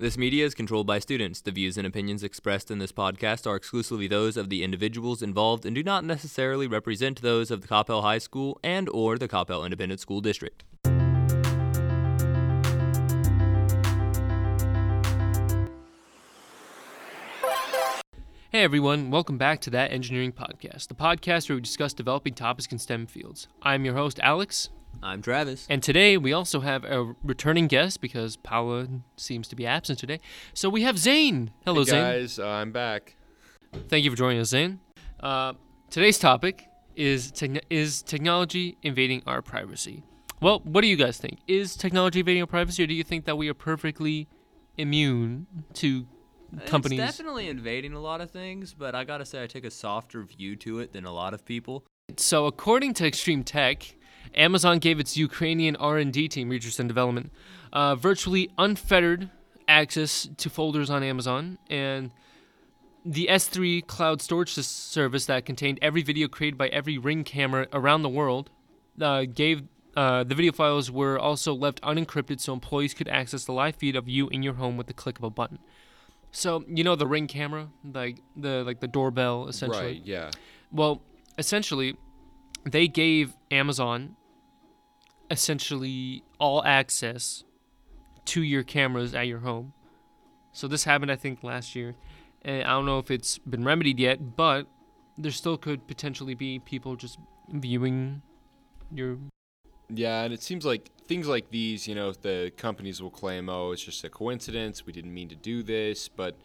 [0.00, 1.40] This media is controlled by students.
[1.40, 5.66] The views and opinions expressed in this podcast are exclusively those of the individuals involved
[5.66, 9.64] and do not necessarily represent those of the Coppell High School and or the Coppell
[9.64, 10.62] Independent School District.
[18.58, 22.66] Hey everyone, welcome back to That Engineering Podcast, the podcast where we discuss developing topics
[22.66, 23.46] in STEM fields.
[23.62, 24.70] I'm your host, Alex,
[25.00, 25.64] I'm Travis.
[25.70, 30.18] and today we also have a returning guest because Paula seems to be absent today.
[30.54, 31.52] So we have Zane.
[31.64, 32.02] Hello, hey Zane.
[32.02, 33.14] guys, uh, I'm back.
[33.86, 34.80] Thank you for joining us, Zane.
[35.20, 35.52] Uh,
[35.88, 40.02] today's topic is techn is technology invading our privacy.
[40.40, 41.38] Well, what do you guys think?
[41.46, 44.26] Is technology invading our privacy, or do you think that we are perfectly
[44.76, 46.08] immune to
[46.66, 46.98] companies?
[46.98, 50.22] It's definitely invading a lot of things, but I gotta say I take a softer
[50.22, 51.84] view to it than a lot of people.
[52.16, 53.94] So, according to Extreme Tech,
[54.34, 57.32] Amazon gave its Ukrainian R&D team, research and development,
[57.72, 59.30] uh, virtually unfettered
[59.66, 62.10] access to folders on Amazon, and
[63.04, 68.02] the S3 cloud storage service that contained every video created by every Ring camera around
[68.02, 68.50] the world
[69.00, 69.62] uh, gave.
[69.96, 73.96] Uh, the video files were also left unencrypted so employees could access the live feed
[73.96, 75.58] of you in your home with the click of a button.
[76.30, 79.84] So you know the ring camera, like the like the doorbell, essentially.
[79.84, 80.30] Right, yeah.
[80.70, 81.00] Well,
[81.38, 81.96] essentially,
[82.64, 84.16] they gave Amazon
[85.30, 87.44] essentially all access
[88.26, 89.72] to your cameras at your home.
[90.52, 91.94] So this happened, I think, last year.
[92.42, 94.66] And I don't know if it's been remedied yet, but
[95.16, 97.18] there still could potentially be people just
[97.48, 98.22] viewing
[98.92, 99.18] your.
[99.90, 103.72] Yeah, and it seems like things like these, you know, the companies will claim, "Oh,
[103.72, 104.84] it's just a coincidence.
[104.86, 106.36] We didn't mean to do this," but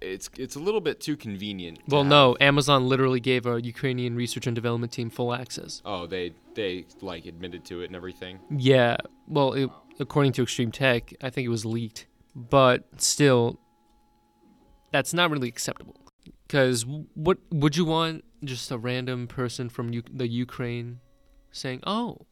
[0.00, 1.78] it's it's a little bit too convenient.
[1.78, 5.82] to Well, have- no, Amazon literally gave a Ukrainian research and development team full access.
[5.84, 8.40] Oh, they they like admitted to it and everything.
[8.50, 8.96] Yeah,
[9.28, 13.60] well, it, according to Extreme Tech, I think it was leaked, but still,
[14.92, 15.96] that's not really acceptable.
[16.46, 21.00] Because what would you want just a random person from U- the Ukraine
[21.52, 22.26] saying, "Oh,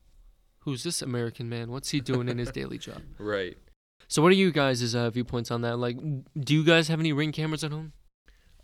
[0.65, 1.71] who's this American man?
[1.71, 3.57] What's he doing in his daily job?" Right.
[4.09, 5.79] So, what are you guys' uh, viewpoints on that?
[5.79, 5.97] Like,
[6.39, 7.93] do you guys have any ring cameras at home?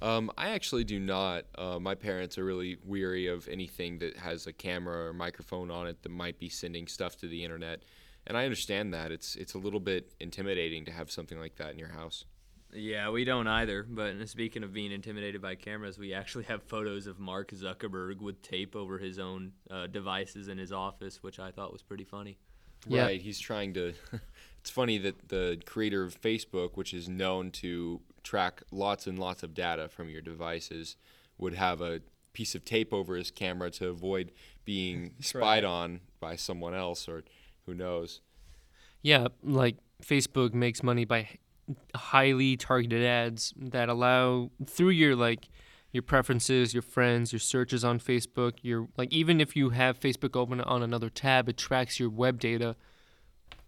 [0.00, 1.44] Um, I actually do not.
[1.56, 5.86] Uh, my parents are really weary of anything that has a camera or microphone on
[5.86, 7.82] it that might be sending stuff to the internet,
[8.26, 11.72] and I understand that it's it's a little bit intimidating to have something like that
[11.72, 12.24] in your house.
[12.72, 13.82] Yeah, we don't either.
[13.88, 18.42] But speaking of being intimidated by cameras, we actually have photos of Mark Zuckerberg with
[18.42, 22.38] tape over his own uh, devices in his office, which I thought was pretty funny.
[22.86, 23.04] Yeah.
[23.04, 23.20] Right.
[23.20, 23.94] He's trying to.
[24.60, 29.42] it's funny that the creator of Facebook, which is known to track lots and lots
[29.42, 30.96] of data from your devices,
[31.38, 32.00] would have a
[32.32, 34.30] piece of tape over his camera to avoid
[34.64, 37.24] being spied on by someone else or
[37.66, 38.20] who knows.
[39.02, 41.38] Yeah, like Facebook makes money by h-
[41.94, 45.48] highly targeted ads that allow through your like
[45.92, 50.36] your preferences, your friends, your searches on Facebook, your like even if you have Facebook
[50.36, 52.76] open on another tab, it tracks your web data.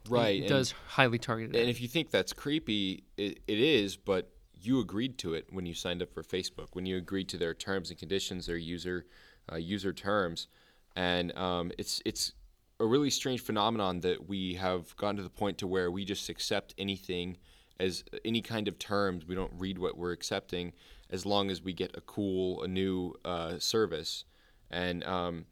[0.09, 0.43] Right.
[0.43, 1.55] It does highly targeted.
[1.55, 1.61] Ads.
[1.61, 1.77] And ads.
[1.77, 4.31] if you think that's creepy, it, it is, but
[4.62, 7.55] you agreed to it when you signed up for Facebook, when you agreed to their
[7.55, 9.06] terms and conditions, their user
[9.50, 10.49] uh, user terms,
[10.97, 12.32] and um, it's it's
[12.78, 16.28] a really strange phenomenon that we have gotten to the point to where we just
[16.28, 17.37] accept anything
[17.81, 19.27] as any kind of terms.
[19.27, 20.73] We don't read what we're accepting
[21.11, 24.25] as long as we get a cool, a new uh, service,
[24.71, 25.47] and um,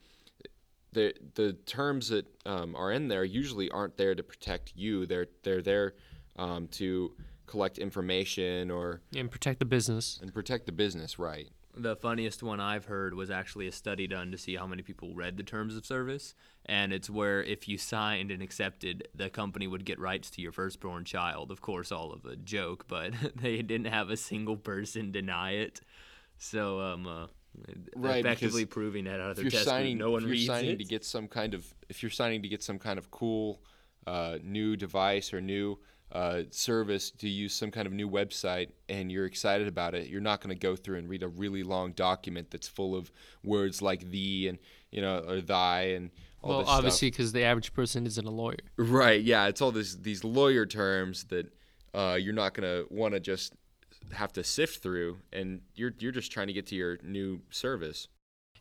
[0.92, 5.06] the the terms that um, are in there usually aren't there to protect you.
[5.06, 5.94] They're they're there
[6.36, 7.12] um, to
[7.46, 10.18] collect information or and protect the business.
[10.22, 11.18] and protect the business.
[11.18, 11.48] Right.
[11.76, 15.14] The funniest one I've heard was actually a study done to see how many people
[15.14, 16.34] read the terms of service,
[16.66, 20.50] and it's where if you signed and accepted, the company would get rights to your
[20.52, 21.50] firstborn child.
[21.50, 25.80] Of course, all of a joke, but they didn't have a single person deny it.
[26.38, 27.26] So, um, uh,
[27.96, 30.70] Right, effectively proving that out of their test signing, no one if you're reads signing
[30.72, 30.78] it.
[30.78, 33.60] to get some kind of if you're signing to get some kind of cool
[34.06, 35.78] uh, new device or new
[36.12, 40.20] uh, service to use some kind of new website and you're excited about it, you're
[40.20, 43.10] not going to go through and read a really long document that's full of
[43.44, 44.58] words like thee and
[44.90, 46.10] you know or thy and
[46.42, 48.56] all well, this obviously, because the average person isn't a lawyer.
[48.76, 49.22] Right.
[49.22, 49.46] Yeah.
[49.46, 51.52] It's all this these lawyer terms that
[51.94, 53.54] uh, you're not gonna want to just
[54.12, 58.08] have to sift through, and you're you're just trying to get to your new service.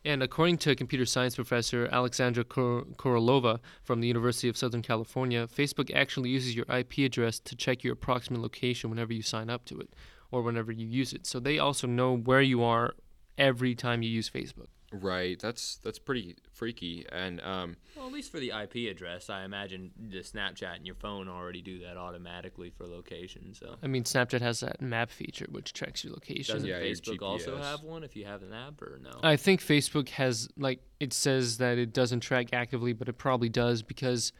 [0.04, 5.46] And according to computer science professor Alexandra Kor- Korolova from the University of Southern California,
[5.46, 9.64] Facebook actually uses your IP address to check your approximate location whenever you sign up
[9.66, 9.90] to it
[10.30, 11.26] or whenever you use it.
[11.26, 12.94] So they also know where you are
[13.36, 14.68] every time you use Facebook.
[14.92, 15.38] Right.
[15.38, 17.04] That's that's pretty freaky.
[17.12, 20.94] And um, Well, at least for the IP address, I imagine the Snapchat and your
[20.94, 23.52] phone already do that automatically for location.
[23.54, 26.54] So I mean, Snapchat has that map feature which tracks your location.
[26.54, 29.10] doesn't Yeah, Facebook also have one if you have an app or no?
[29.22, 33.50] I think Facebook has like it says that it doesn't track actively, but it probably
[33.50, 34.32] does because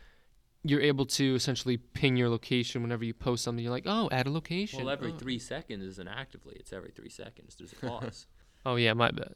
[0.65, 3.62] you're able to essentially ping your location whenever you post something.
[3.62, 4.81] You're like, oh, add a location.
[4.81, 5.17] well, every Oh.
[5.17, 6.56] three seconds isn't actively.
[6.59, 7.55] It's every three seconds.
[7.56, 8.27] There's a pause.
[8.67, 9.35] Oh yeah, my bad.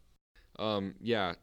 [0.58, 1.34] Um, yeah.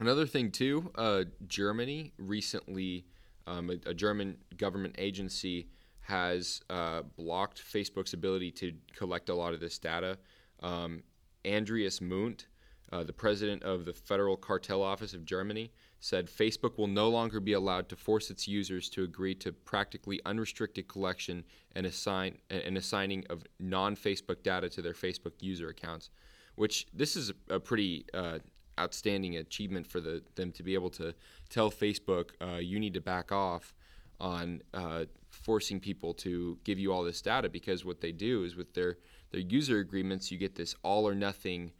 [0.00, 3.04] Another thing too, uh, Germany recently,
[3.46, 5.68] um, a, a German government agency
[6.00, 10.18] has uh, blocked Facebook's ability to collect a lot of this data.
[10.62, 11.02] Um,
[11.46, 12.46] Andreas Mundt,
[12.92, 15.70] uh, the president of the Federal Cartel Office of Germany,
[16.00, 20.20] said Facebook will no longer be allowed to force its users to agree to practically
[20.24, 21.44] unrestricted collection
[21.74, 26.10] and assign and assigning of non-Facebook data to their Facebook user accounts
[26.58, 28.38] which this is a, a pretty uh,
[28.78, 31.14] outstanding achievement for the, them to be able to
[31.48, 33.74] tell Facebook, uh, you need to back off
[34.20, 38.56] on uh, forcing people to give you all this data because what they do is
[38.56, 38.98] with their,
[39.30, 41.70] their user agreements, you get this all or nothing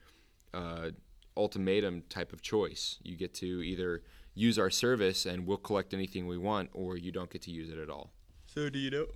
[0.55, 0.91] uh,
[1.37, 2.99] ultimatum type of choice.
[3.03, 4.03] You get to either
[4.35, 7.69] use our service and we'll collect anything we want, or you don't get to use
[7.71, 8.13] it at all.
[8.47, 9.07] so do you know?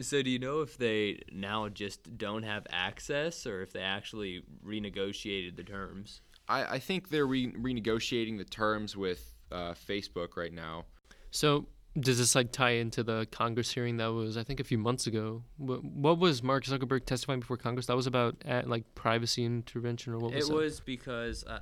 [0.00, 4.42] So do you know if they now just don't have access, or if they actually
[4.64, 6.20] renegotiated the terms?
[6.48, 10.84] I, I think they're re- renegotiating the terms with uh, Facebook right now.
[11.30, 11.66] So
[11.98, 15.06] does this like tie into the Congress hearing that was I think a few months
[15.06, 15.42] ago?
[15.56, 17.86] What, what was Mark Zuckerberg testifying before Congress?
[17.86, 20.56] That was about uh like privacy intervention or what was It that?
[20.56, 21.60] was because uh,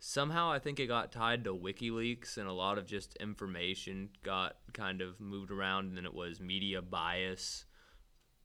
[0.00, 4.56] somehow I think it got tied to WikiLeaks, and a lot of just information got
[4.72, 7.66] kind of moved around, and then it was media bias.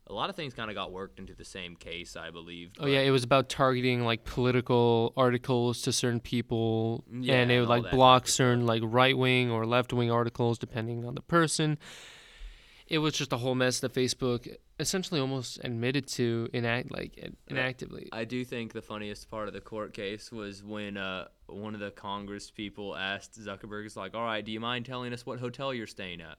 [0.08, 2.74] A lot of things kind of got worked into the same case, I believe.
[2.80, 7.60] Oh yeah, it was about targeting like political articles to certain people, Yeah, and it
[7.60, 11.80] would like block certain like right wing or left wing articles depending on the person.
[12.88, 14.48] It was just a whole mess that Facebook
[14.80, 18.10] essentially almost admitted to enact like inactively.
[18.12, 21.80] I do think the funniest part of the court case was when uh, one of
[21.80, 25.40] the Congress people asked Zuckerberg, "Is like, all right, do you mind telling us what
[25.40, 26.38] hotel you're staying at?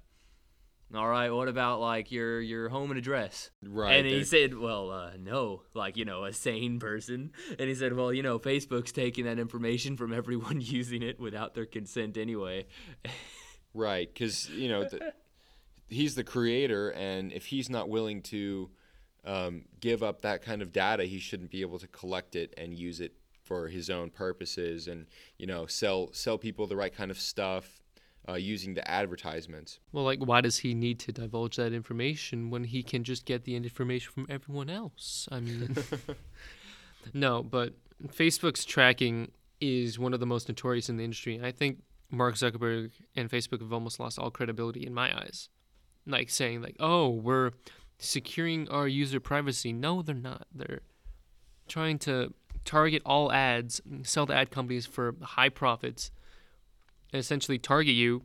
[0.95, 3.97] All right, what about like your your home and address?" Right.
[3.97, 7.95] and he said, "Well, uh, no, like you know, a sane person." And he said,
[7.95, 12.67] "Well, you know, Facebook's taking that information from everyone using it without their consent anyway."
[13.75, 15.13] Right, because you know the,
[15.89, 18.71] he's the creator, and if he's not willing to
[19.25, 22.75] um, give up that kind of data, he shouldn't be able to collect it and
[22.75, 23.13] use it
[23.43, 25.07] for his own purposes, and
[25.39, 27.81] you know sell sell people the right kind of stuff
[28.29, 29.79] uh, using the advertisements.
[29.93, 33.45] Well, like why does he need to divulge that information when he can just get
[33.45, 35.29] the information from everyone else?
[35.31, 35.77] I mean,
[37.15, 37.75] no, but
[38.09, 39.31] Facebook's tracking
[39.61, 41.41] is one of the most notorious in the industry.
[41.43, 45.49] I think Mark Zuckerberg and Facebook have almost lost all credibility in my eyes.
[46.07, 47.53] Like saying like, "Oh, we're
[47.99, 50.47] securing our user privacy." No, they're not.
[50.55, 50.83] They're
[51.69, 52.33] trying to
[52.65, 56.11] target all ads, sell to ad companies for high profits,
[57.13, 58.23] and essentially target you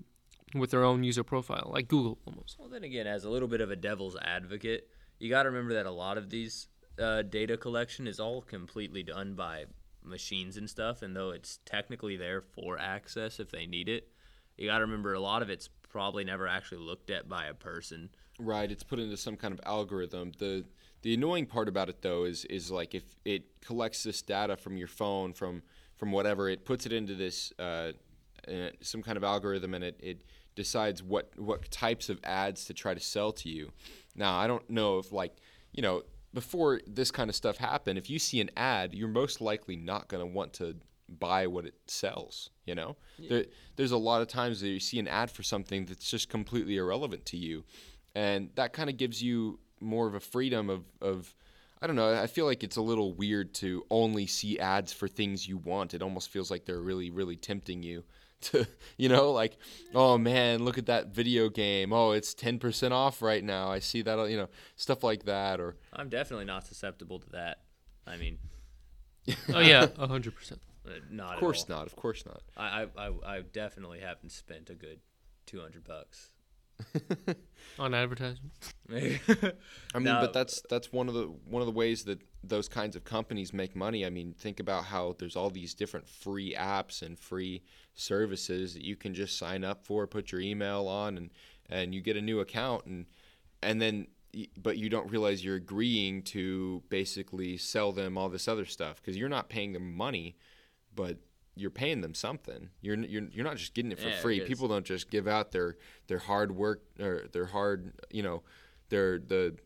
[0.54, 2.57] with their own user profile, like Google almost.
[2.60, 4.89] Well, then again, as a little bit of a devil's advocate,
[5.19, 6.68] you got to remember that a lot of these
[7.00, 9.66] uh, data collection is all completely done by
[10.04, 11.01] machines and stuff.
[11.01, 14.10] And though it's technically there for access if they need it,
[14.57, 17.53] you got to remember a lot of it's probably never actually looked at by a
[17.53, 18.09] person.
[18.39, 20.31] Right, it's put into some kind of algorithm.
[20.39, 20.65] the
[21.01, 24.77] The annoying part about it, though, is is like if it collects this data from
[24.77, 25.62] your phone, from
[25.98, 27.91] from whatever, it puts it into this uh,
[28.48, 32.74] uh, some kind of algorithm, and it, it decides what what types of ads to
[32.74, 33.71] try to sell to you.
[34.15, 35.36] Now, I don't know if like
[35.71, 39.41] you know before this kind of stuff happened, if you see an ad, you're most
[39.41, 40.77] likely not going to want to
[41.20, 42.50] buy what it sells.
[42.65, 42.98] You know,
[43.30, 46.30] there, there's a lot of times that you see an ad for something that's just
[46.30, 47.63] completely irrelevant to you,
[48.15, 51.36] and that kind of gives you more of a freedom of of
[51.82, 52.13] I don't know.
[52.13, 55.94] I feel like it's a little weird to only see ads for things you want.
[55.96, 58.03] It almost feels like they're really, really tempting you
[58.41, 59.58] to, you know, like,
[59.96, 61.91] oh man, look at that video game.
[61.91, 63.72] Oh, it's 10% off right now.
[63.72, 65.60] I see that, you know, stuff like that.
[65.60, 67.62] Or, I'm definitely not susceptible to that.
[68.06, 68.38] I mean,
[69.53, 70.62] Oh yeah, hundred percent.
[70.85, 71.79] Uh, not of course at all.
[71.79, 71.88] not.
[71.88, 72.41] Of course not.
[72.57, 75.00] I, I, I, I definitely haven't spent a good
[75.45, 76.31] 200 bucks.
[77.79, 78.53] On advertisement.
[78.89, 82.67] I mean, No, but that's that's one of the one of the ways that those
[82.67, 84.05] kinds of companies make money.
[84.05, 87.61] I mean, think about how there's all these different free apps and free
[87.93, 91.29] services that you can just sign up for, put your email on, and
[91.69, 93.05] and you get a new account, and
[93.61, 94.07] and then
[94.57, 99.17] but you don't realize you're agreeing to basically sell them all this other stuff because
[99.17, 100.38] you're not paying them money.
[100.95, 101.17] But
[101.55, 102.69] you're paying them something.
[102.81, 104.36] You're you're, you're not just getting it for Yeah, free.
[104.39, 108.43] because- People don't just give out their their hard work or their hard you know
[108.89, 109.57] their the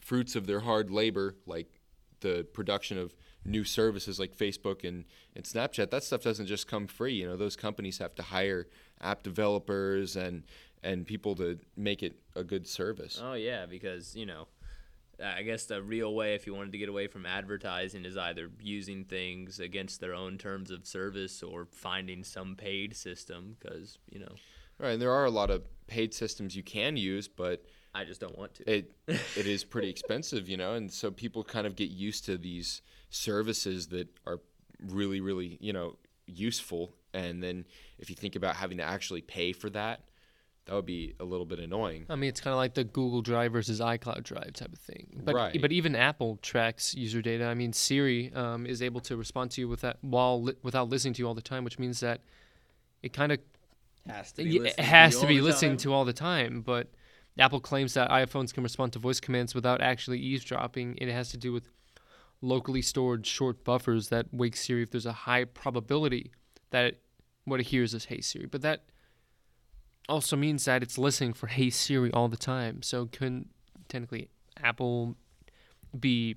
[0.00, 1.80] fruits of their hard labor like
[2.20, 3.14] the production of
[3.44, 5.04] new services like Facebook and,
[5.36, 7.12] and Snapchat, that stuff doesn't just come free.
[7.14, 8.66] You know, those companies have to hire
[9.00, 10.42] app developers and
[10.82, 13.20] and people to make it a good service.
[13.22, 14.48] Oh yeah, because you know,
[15.20, 18.16] Uh, I guess the real way, if you wanted to get away from advertising, is
[18.16, 23.56] either using things against their own terms of service or finding some paid system.
[23.58, 24.32] Because you know,
[24.78, 28.20] Right, and there are a lot of paid systems you can use, but I just
[28.20, 28.70] don't want to.
[28.70, 32.36] it it is pretty expensive, you know, and so people kind of get used to
[32.36, 34.40] these services that are
[34.86, 35.96] really really, you know,
[36.26, 37.64] useful and then
[37.98, 40.00] if you think about having to actually pay for that,
[40.66, 42.06] that would be a little bit annoying.
[42.10, 45.22] I mean, it's kind of like the Google Drive versus iCloud Drive type of thing.
[45.24, 45.60] But Right.
[45.60, 47.46] but even Apple tracks user data.
[47.46, 50.88] I mean, Siri um, is able to respond to you with that while li- without
[50.88, 52.20] listening to you all the time, which means that
[53.02, 53.38] it kind of
[54.08, 56.88] has to Yeah, it has to be listening to all the time, but
[57.38, 60.96] Apple claims that iPhones can respond to voice commands without actually eavesdropping.
[60.98, 61.68] It has to do with
[62.40, 66.32] locally stored short buffers that wake Siri if there's a high probability
[66.70, 67.00] that it,
[67.44, 68.46] what it hears is Hey Siri.
[68.46, 68.84] But that
[70.08, 72.82] also means that it's listening for Hey Siri all the time.
[72.82, 73.48] So couldn't
[73.88, 74.28] technically
[74.62, 75.16] Apple
[75.98, 76.36] be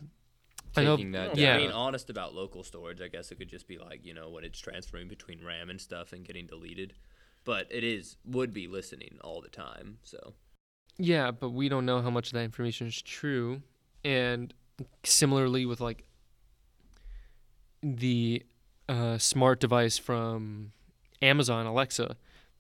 [0.76, 1.56] I know- Taking that Yeah.
[1.56, 4.30] I mean, honest about local storage, I guess it could just be like you know
[4.30, 6.94] when it's transferring between RAM and stuff and getting deleted.
[7.44, 9.98] But it is would be listening all the time.
[10.04, 10.34] So
[10.98, 13.62] Yeah, but we don't know how much of that information is true.
[14.04, 14.54] And
[15.04, 16.06] similarly with like
[17.82, 18.44] the
[18.88, 20.72] uh, smart device from
[21.22, 22.16] Amazon, Alexa,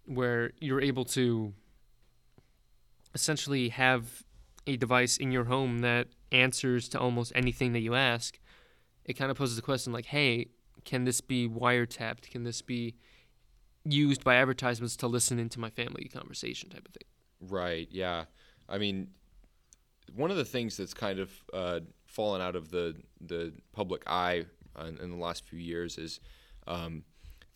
[0.10, 1.54] where you're able to
[3.14, 4.24] essentially have
[4.66, 8.40] a device in your home that answers to almost anything that you ask,
[9.06, 10.48] it kind of poses the question like, hey,
[10.84, 12.30] can this be wiretapped?
[12.32, 12.96] Can this be
[13.86, 17.08] used by advertisements to listen into my family conversation type of thing?
[17.48, 17.88] Right.
[17.92, 18.26] Yeah.
[18.68, 19.10] I mean,
[20.16, 24.46] one of the things that's kind of uh, fallen out of the the public eye
[24.80, 26.20] in, in the last few years is
[26.68, 27.04] um,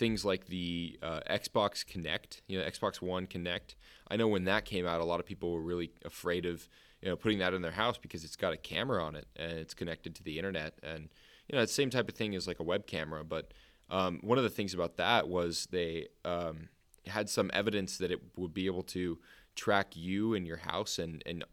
[0.03, 2.41] things like the uh, Xbox Kinect.
[2.47, 3.75] You know, Xbox One Kinect.
[4.09, 6.67] I know when that came out, a lot of people were really afraid of
[7.01, 9.53] you know putting that in their house because it's got a camera on it and
[9.53, 11.07] it's connected to the internet and
[11.47, 13.23] you know the same type of thing as like a web camera.
[13.23, 13.53] But
[13.89, 16.67] um, one of the things about that was they um,
[17.07, 19.19] had some evidence that it would be able to
[19.55, 21.45] track you and your house, and and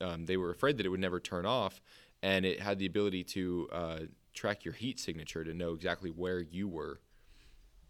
[0.00, 1.82] um, they were afraid that it would never turn off,
[2.22, 3.98] and it had the ability to uh,
[4.32, 7.00] track your heat signature to know exactly where you were.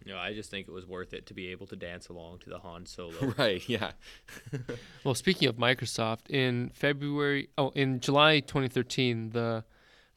[0.07, 2.39] You know, I just think it was worth it to be able to dance along
[2.41, 3.35] to the Han Solo.
[3.39, 3.69] right?
[3.69, 3.93] Yeah.
[5.05, 9.65] Well, speaking of Microsoft, in February, oh, in July 2013, the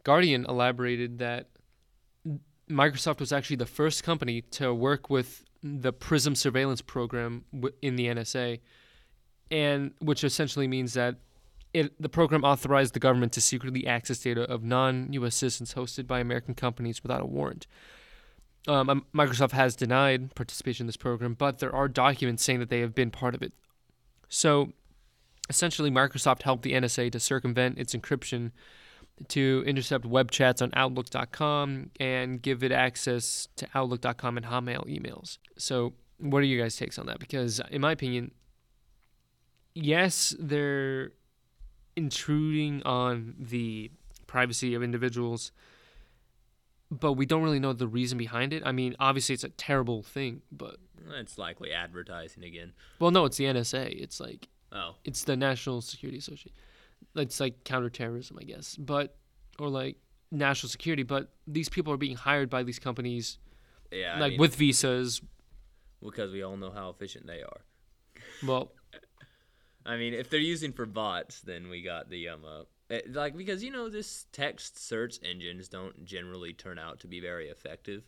[0.04, 1.50] Guardian elaborated that
[2.70, 7.96] Microsoft was actually the first company to work with the PRISM surveillance program w- in
[7.98, 8.62] the NSA,
[9.52, 11.18] and which essentially means that
[11.74, 15.36] it, the program authorized the government to secretly access data of non-U.S.
[15.36, 17.68] citizens hosted by American companies without a warrant.
[18.68, 22.70] Um, um, Microsoft has denied participation in this program, but there are documents saying that
[22.70, 23.54] they have been part of it.
[24.28, 24.74] So
[25.50, 28.52] essentially, Microsoft helped the NSA to circumvent its encryption
[29.28, 35.38] to intercept web chats on Outlook.com and give it access to Outlook.com and Hotmail emails.
[35.58, 37.20] So, what are you guys' takes on that?
[37.20, 38.32] Because, in my opinion,
[39.74, 41.12] yes, they're
[41.96, 43.92] intruding on the
[44.28, 45.52] privacy of individuals,
[46.92, 48.64] but we don't really know the reason behind it.
[48.66, 50.78] I mean, obviously, it's a terrible thing, but
[51.18, 52.74] it's likely advertising again.
[53.00, 54.02] well, no, it's the NSA.
[54.02, 56.52] It's like Oh, it's the National Security Association.
[57.16, 59.16] It's like counterterrorism, I guess, but
[59.58, 59.98] or like
[60.32, 61.04] national security.
[61.04, 63.40] But these people are being hired by these companies,
[63.92, 64.16] yeah.
[64.16, 65.22] I like mean, with visas.
[66.04, 67.62] because we all know how efficient they are.
[68.46, 68.72] Well,
[69.86, 73.36] I mean, if they're using for bots, then we got the um uh, eh, like
[73.36, 78.04] because you know this text search engines don't generally turn out to be very effective.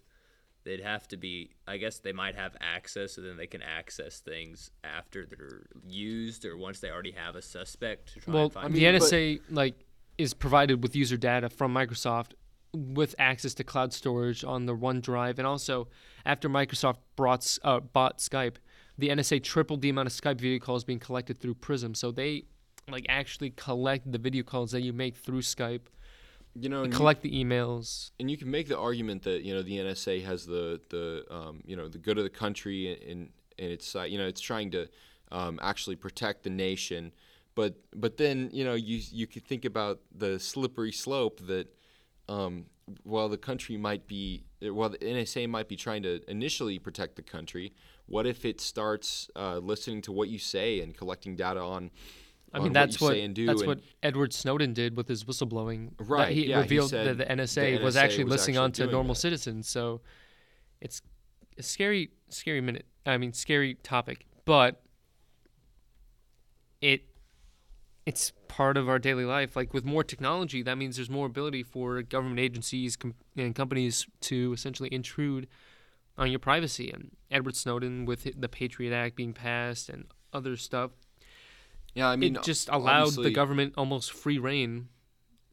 [0.64, 1.52] They'd have to be.
[1.68, 6.46] I guess they might have access, so then they can access things after they're used
[6.46, 8.76] or once they already have a suspect to try well, and find.
[8.76, 9.76] the mean, but- NSA like
[10.18, 12.34] is provided with user data from Microsoft
[12.74, 15.88] with access to cloud storage on the OneDrive, and also
[16.26, 18.56] after Microsoft brought uh, bought Skype,
[18.98, 21.96] the NSA tripled the amount of Skype video calls being collected through Prism.
[21.96, 22.46] So they
[22.90, 25.82] like actually collect the video calls that you make through Skype,
[26.56, 28.12] You know, and you- collect the emails.
[28.20, 31.62] and you can make the argument that you know the NSA has the the um,
[31.66, 34.12] you know the good of the country and in its side.
[34.12, 34.88] You know, it's trying to
[35.32, 37.12] um, actually protect the nation,
[37.56, 41.68] but but then you know you you could think about the slippery slope that
[42.28, 42.66] um,
[43.04, 47.22] while the country might be, while the NSA might be trying to initially protect the
[47.22, 47.74] country,
[48.08, 51.92] what if it starts uh, listening to what you say and collecting data on?
[52.54, 53.46] I on mean, that's what what, and do.
[53.46, 55.98] that's and- what Edward Snowden did with his whistleblowing.
[55.98, 58.56] that Right, He yeah, he revealed said that the NSA, the was actually was listening
[58.58, 59.20] actually onto doing normal that.
[59.22, 59.68] citizens.
[59.70, 60.02] So
[60.82, 61.02] it's
[61.58, 62.86] a scary, scary minute.
[63.06, 64.82] I mean, scary topic, but
[66.82, 67.06] it
[68.06, 69.56] it's part of our daily life.
[69.56, 74.08] Like with more technology, that means there's more ability for government agencies com- and companies
[74.22, 75.48] to essentially intrude
[76.18, 76.90] on your privacy.
[76.92, 80.92] And Edward Snowden, with the Patriot Act being passed and other stuff,
[81.94, 84.90] yeah, I mean, it just allowed the government almost free reign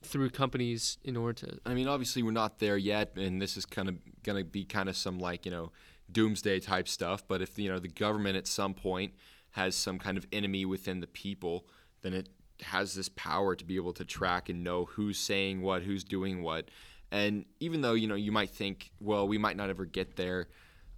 [0.03, 1.59] through companies in order to.
[1.67, 4.65] I mean, obviously, we're not there yet, and this is kind of going to be
[4.65, 5.73] kind of some like you know
[6.11, 7.27] doomsday type stuff.
[7.27, 9.15] But if you know the government at some point
[9.51, 11.67] has some kind of enemy within the people,
[12.03, 12.29] then it
[12.63, 16.43] has this power to be able to track and know who's saying what, who's doing
[16.43, 16.71] what.
[17.11, 20.49] And even though you know you might think, well, we might not ever get there,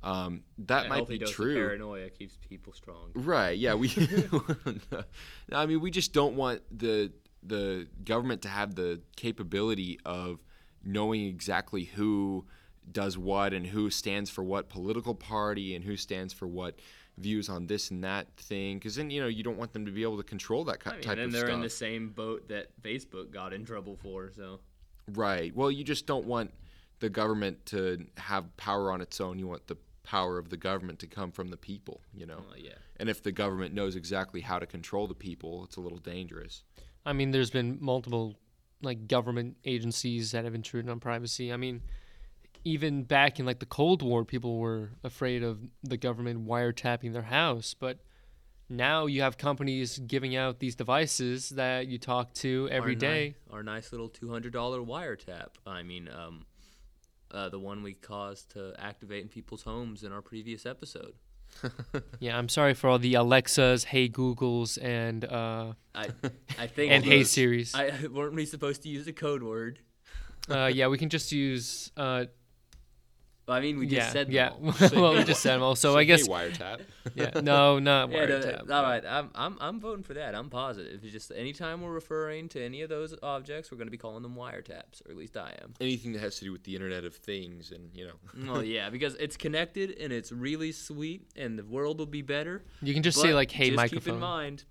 [0.02, 1.54] um, that A might be true.
[1.54, 3.10] paranoia keeps people strong.
[3.14, 3.58] Right.
[3.58, 3.74] Yeah.
[3.74, 3.88] We.
[5.52, 10.40] I mean, we just don't want the the government to have the capability of
[10.84, 12.44] knowing exactly who
[12.90, 16.78] does what and who stands for what political party and who stands for what
[17.18, 18.78] views on this and that thing.
[18.78, 20.90] Because then you know you don't want them to be able to control that ki-
[20.90, 21.54] I mean, type then of they're stuff.
[21.54, 24.30] in the same boat that Facebook got in trouble for.
[24.34, 24.60] So
[25.12, 25.54] Right.
[25.54, 26.52] Well, you just don't want
[27.00, 29.38] the government to have power on its own.
[29.38, 32.00] You want the power of the government to come from the people.
[32.14, 32.38] You know.
[32.50, 32.72] uh, yeah.
[32.96, 36.62] And if the government knows exactly how to control the people, it's a little dangerous.
[37.06, 38.36] I mean, there's been multiple
[38.82, 41.52] like government agencies that have intruded on privacy.
[41.52, 41.82] I mean,
[42.64, 47.22] even back in like the Cold War, people were afraid of the government wiretapping their
[47.22, 47.98] house, but
[48.68, 53.34] now you have companies giving out these devices that you talk to every our day.
[53.48, 55.48] ni- our nice little two hundred dollar wiretap.
[55.66, 56.46] I mean, um,
[57.32, 61.14] uh, the one we caused to activate in people's homes in our previous episode.
[62.20, 66.08] Yeah, I'm sorry for all the Alexas, Hey Googles, and uh, I
[66.58, 67.74] I think and Hey Siris.
[67.74, 69.80] I weren't we supposed to use a code word?
[70.50, 71.90] uh, yeah, we can just use.
[71.96, 72.26] Uh,
[73.50, 74.48] I mean, we just yeah, said them yeah.
[74.50, 74.74] all.
[75.00, 75.74] well, we just said them all.
[75.76, 76.80] So I Say, guess hey, wiretap.
[77.14, 78.70] yeah, no, not Yeah, no, wiretap.
[78.70, 79.04] all right.
[79.06, 80.34] I'm, I'm, I'm voting for that.
[80.34, 81.02] I'm positive.
[81.02, 84.22] It's just anytime we're referring to any of those objects, we're going to be calling
[84.22, 85.74] them wiretaps, or at least I am.
[85.80, 88.14] Anything that has to do with the Internet of Things, and you know,
[88.52, 92.64] well, yeah, because it's connected and it's really sweet, and the world will be better.
[92.82, 94.64] You can just say like, "Hey, just microphone." Keep in mind,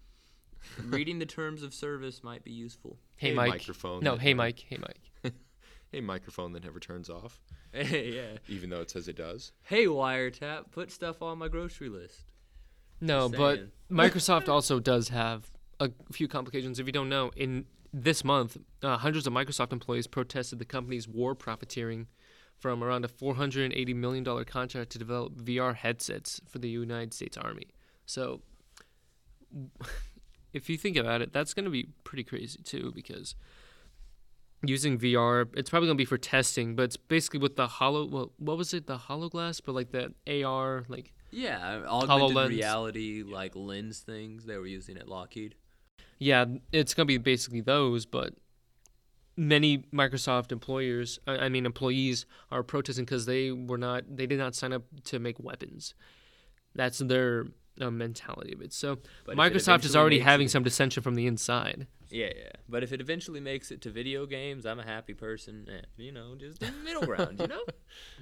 [0.85, 2.97] reading the terms of service might be useful.
[3.15, 3.49] Hey, Hey, Mike.
[3.49, 4.65] microphone No, hey, Mike.
[4.67, 5.08] Hey, Mike.
[5.91, 7.39] Hey, microphone that never turns off,
[7.73, 8.38] yeah.
[8.47, 9.52] even though it says it does.
[9.63, 12.32] Hey, wiretap, put stuff on my grocery list.
[13.02, 13.67] No, but.
[13.91, 15.49] Microsoft also does have
[15.80, 16.80] a few complications.
[16.80, 21.08] If you don't know, in this month, uh, hundreds of Microsoft employees protested the company's
[21.08, 22.08] war profiteering
[22.60, 27.67] from around a $480 million contract to develop VR headsets for the United States Army.
[28.06, 28.41] So,
[30.54, 33.36] if you think about it, that's going to be pretty crazy too, because
[34.63, 38.05] using VR, it's probably going to be for testing, but it's basically with the hollow.
[38.05, 38.87] Well, what was it?
[38.87, 42.49] The HoloGlass, but like the AR, like Yeah, augmented HoloLens.
[42.49, 45.55] reality like lens things they were using at Lockheed.
[46.17, 48.33] Yeah, it's gonna be basically those, but
[49.37, 54.55] many Microsoft employers, I mean employees, are protesting because they were not, they did not
[54.55, 55.93] sign up to make weapons.
[56.75, 57.47] That's their
[57.79, 58.73] uh, mentality of it.
[58.73, 61.87] So But Microsoft is already having it- some dissension from the inside.
[62.09, 62.51] Yeah, yeah.
[62.67, 65.67] But if it eventually makes it to video games, I'm a happy person.
[65.71, 67.63] Eh, you know, just the middle ground, you know?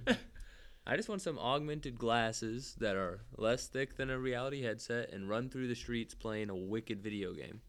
[0.88, 5.30] I just want some augmented glasses that are less thick than a reality headset and
[5.30, 7.62] run through the streets playing a wicked video game.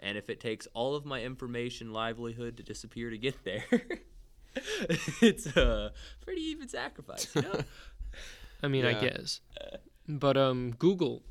[0.00, 3.64] And if it takes all of my information livelihood to disappear to get there,
[5.20, 7.60] it's a pretty even sacrifice, you know?
[8.62, 9.40] I mean, I guess.
[10.08, 11.22] But um, Google,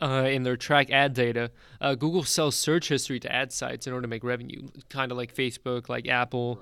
[0.00, 3.92] uh, in their track ad data, uh, Google sells search history to ad sites in
[3.92, 6.60] order to make revenue, kind of like Facebook, like Apple,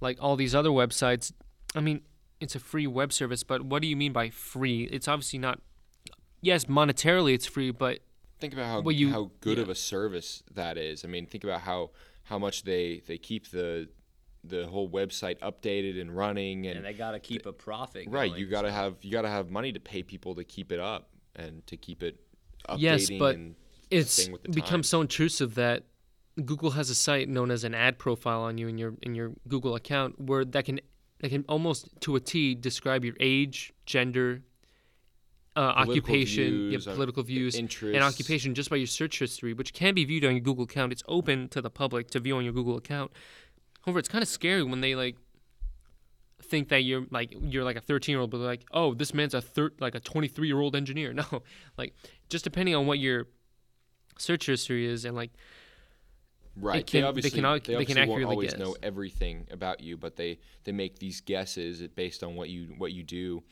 [0.00, 1.32] like all these other websites.
[1.74, 2.02] I mean,
[2.40, 4.84] it's a free web service, but what do you mean by free?
[4.84, 5.60] It's obviously not.
[6.40, 7.98] Yes, monetarily it's free, but
[8.40, 9.64] Think about how Well, you- how good yeah.
[9.64, 11.04] of a service that is.
[11.04, 11.90] I mean, think about how
[12.24, 13.88] how much they they keep the
[14.44, 18.06] the whole website updated and running and, And they got to keep a profit.
[18.08, 18.28] right.
[18.30, 20.44] going, You got to so- have you got to have money to pay people to
[20.44, 22.20] keep it up and to keep it
[22.68, 22.80] updating.
[22.80, 23.54] Yes, but and
[23.90, 25.84] it's staying with the become so intrusive that
[26.44, 29.32] Google has a site known as an ad profile on you in your in your
[29.48, 30.80] Google account where that can
[31.20, 34.42] that can almost to a T describe your age, gender,
[35.56, 37.94] uh, occupation, views, uh, political views, interests.
[37.94, 40.92] and occupation just by your search history, which can be viewed on your Google account.
[40.92, 43.10] It's open to the public to view on your Google account.
[43.82, 45.16] However, it's kind of scary when they like
[46.42, 49.34] think that you're like you're like a 13 year old, but like, oh, this man's
[49.34, 51.12] a thir- like a 23 year old engineer.
[51.18, 51.42] No,
[51.76, 51.94] like
[52.28, 53.26] just depending on what your
[54.18, 55.30] search history is and like
[56.60, 56.84] Right.
[56.86, 58.58] can- they they obviously, can al- they can obviously won't always guess.
[58.58, 62.92] know everything about you, but they, they make these guesses based on what you what
[62.92, 63.44] you do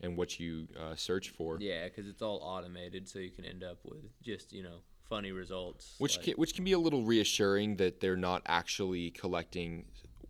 [0.00, 1.56] and what you uh, search for.
[1.60, 4.76] Yeah, because it's all automated, so you can end up with just you know
[5.08, 5.94] funny results.
[5.98, 9.86] Which like- can, which can be a little reassuring that they're not actually collecting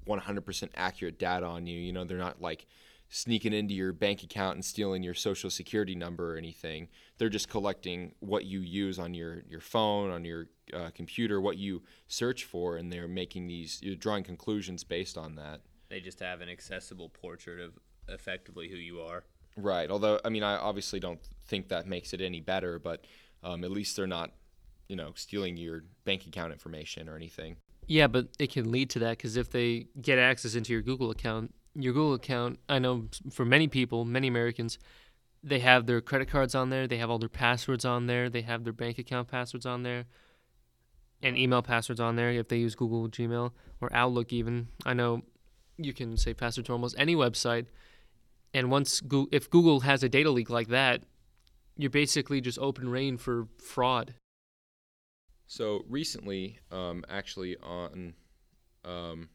[0.06, 1.78] 100% accurate data on you.
[1.78, 2.66] You know, they're not like
[3.08, 6.88] sneaking into your bank account and stealing your social security number or anything.
[7.18, 11.56] They're just collecting what you use on your, your phone, on your uh, computer, what
[11.56, 15.60] you search for, and they're making these, you're drawing conclusions based on that.
[15.88, 19.24] they just have an accessible portrait of effectively who you are.
[19.56, 19.90] Right.
[19.90, 23.04] Although, I mean, I obviously don't think that makes it any better, but
[23.42, 24.32] um, at least they're not,
[24.88, 27.56] you know, stealing your bank account information or anything.
[27.86, 31.10] Yeah, but it can lead to that because if they get access into your Google
[31.10, 34.78] account, your Google account, I know for many people, many Americans,
[35.42, 38.42] they have their credit cards on there, they have all their passwords on there, they
[38.42, 40.06] have their bank account passwords on there,
[41.22, 44.68] and email passwords on there if they use Google Gmail or Outlook even.
[44.84, 45.22] I know
[45.76, 47.66] you can say password to almost any website,
[48.52, 51.02] and once Goo if Google has a data leak like that,
[51.76, 54.14] you're basically just open reign for fraud.
[55.46, 58.14] So recently, um, actually on
[58.84, 59.28] um,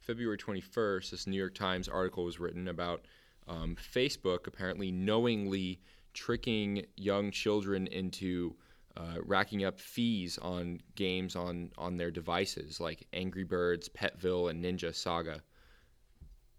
[0.00, 3.06] February 21st, this New York Times article was written about
[3.48, 5.80] um, Facebook apparently knowingly
[6.12, 8.54] tricking young children into
[8.96, 14.64] uh, racking up fees on games on, on their devices like Angry Birds, Petville, and
[14.64, 15.42] Ninja Saga.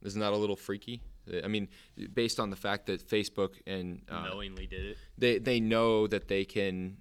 [0.04, 1.02] Isn't that a little freaky?
[1.44, 1.70] I mean,
[2.14, 4.98] based on the fact that Facebook and uh, Knowingly did it.
[5.18, 6.98] they they know that they can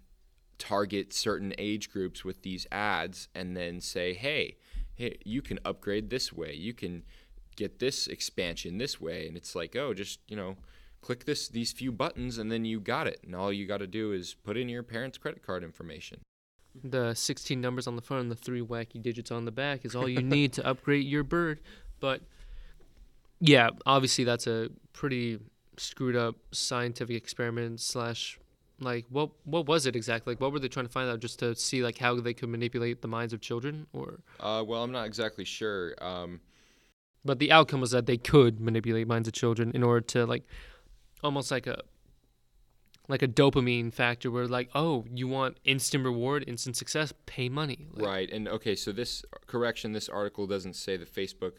[0.59, 4.57] target certain age groups with these ads and then say hey
[4.95, 6.55] hey you can upgrade this way.
[6.55, 7.03] You can
[7.57, 9.27] get this expansion this way.
[9.27, 10.57] And it's like oh just you know
[11.01, 13.21] click this these few buttons and then you got it.
[13.25, 16.21] And all you got to do is put in your parents credit card information.
[16.83, 19.95] The 16 numbers on the front and the three wacky digits on the back is
[19.95, 21.61] all you need to upgrade your bird.
[22.01, 22.23] But
[23.39, 25.39] yeah, obviously that's a pretty
[25.77, 28.39] screwed up scientific experiment slash
[28.81, 30.33] like what what was it exactly?
[30.35, 32.49] Like what were they trying to find out just to see like how they could
[32.49, 36.41] manipulate the minds of children or uh, well i'm not exactly sure um,
[37.25, 40.43] but the outcome was that they could manipulate minds of children in order to like
[41.23, 41.81] almost like a
[43.09, 47.87] like a dopamine factor where like oh you want instant reward instant success pay money
[47.93, 48.31] like, Right.
[48.31, 51.53] And okay, so this correction, this article doesn't say that Facebook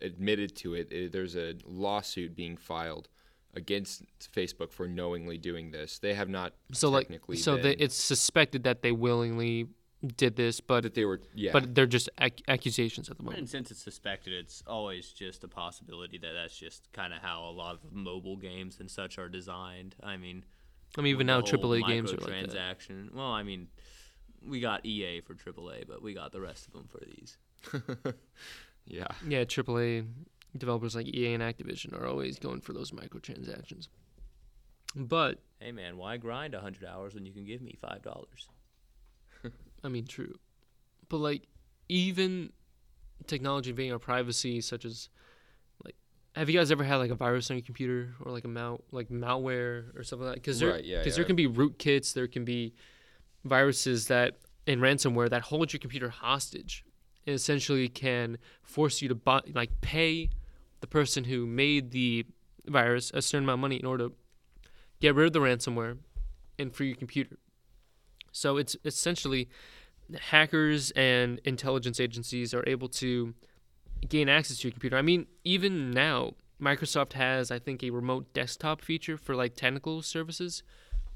[0.00, 0.90] admitted to it.
[0.90, 3.08] It- There's a lawsuit being filed
[3.56, 5.98] against Facebook for knowingly doing this.
[5.98, 9.68] They have not So like, technically so they, it's suspected that they willingly
[10.16, 11.50] did this, but that they were yeah.
[11.52, 13.40] but they're just ac- accusations at the moment.
[13.40, 17.44] And since it's suspected, it's always just a possibility that that's just kind of how
[17.44, 19.96] a lot of mobile games and such are designed.
[20.02, 20.44] I mean,
[20.98, 23.10] I mean, even now with the whole AAA games are like transaction.
[23.14, 23.68] Well, I mean,
[24.46, 27.38] we got EA for AAA, but we got the rest of them for these.
[28.86, 29.08] yeah.
[29.26, 30.06] Yeah, AAA
[30.58, 33.88] developers like EA and Activision are always going for those microtransactions.
[34.94, 38.48] But Hey man, why grind a hundred hours when you can give me five dollars?
[39.84, 40.34] I mean, true.
[41.08, 41.42] But like,
[41.88, 42.52] even
[43.26, 45.08] technology invading our privacy, such as
[45.84, 45.94] like,
[46.34, 48.82] have you guys ever had like a virus on your computer or like a mal
[48.90, 50.42] like malware or something like that?
[50.42, 52.74] Because there, Right, yeah, there can be rootkits, there can be
[53.44, 56.84] viruses that and ransomware that hold your computer hostage
[57.26, 60.30] and essentially can force you to buy like pay
[60.80, 62.26] the person who made the
[62.66, 64.14] virus a certain amount of money in order to
[65.00, 65.98] get rid of the ransomware
[66.58, 67.36] and free your computer.
[68.32, 69.48] So it's essentially
[70.30, 73.34] hackers and intelligence agencies are able to
[74.08, 74.96] gain access to your computer.
[74.96, 80.02] I mean, even now, Microsoft has, I think, a remote desktop feature for like technical
[80.02, 80.62] services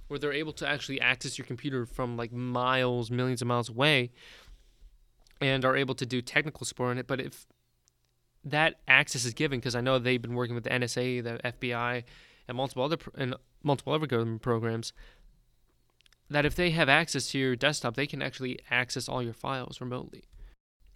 [0.09, 4.11] where they're able to actually access your computer from like miles, millions of miles away
[5.40, 7.07] and are able to do technical support on it.
[7.07, 7.46] But if
[8.44, 12.05] that access is given, because I know they've been working with the NSA, the FBI,
[12.48, 14.92] and multiple other pr- and multiple other government programs,
[16.29, 19.81] that if they have access to your desktop, they can actually access all your files
[19.81, 20.24] remotely.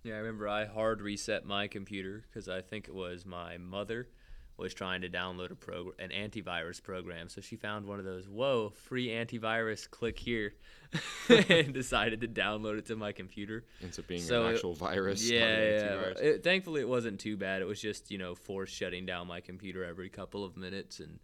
[0.02, 4.08] Yeah, I remember I hard reset my computer because I think it was my mother
[4.56, 7.28] was trying to download a prog- an antivirus program.
[7.28, 10.54] So she found one of those, whoa, free antivirus, click here,
[11.28, 13.64] and decided to download it to my computer.
[13.82, 15.28] Ends up being So, an actual virus.
[15.28, 16.24] Yeah, an yeah.
[16.24, 17.62] It, thankfully, it wasn't too bad.
[17.62, 21.18] It was just you know force shutting down my computer every couple of minutes, and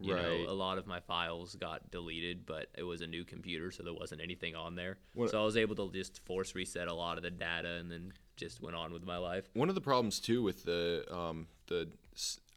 [0.00, 0.22] you Right.
[0.22, 2.46] know a lot of my files got deleted.
[2.46, 4.98] But it was a new computer, so there wasn't anything on there.
[5.14, 7.90] What- so I was able to just force reset a lot of the data, and
[7.90, 9.48] then just went on with my life.
[9.54, 11.88] One of the problems too with the um, the